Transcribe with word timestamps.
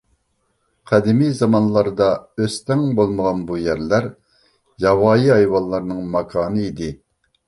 قەدىمىي 0.91 1.33
زامانلاردا 1.39 2.07
ئۆستەڭ 2.43 2.81
بولمىغان 2.99 3.43
بۇ 3.51 3.57
يەرلەر 3.65 4.07
ياۋايى 4.87 5.29
ھايۋانلارنىڭ 5.37 6.01
ماكانى 6.17 6.65
ئىدى. 6.71 6.89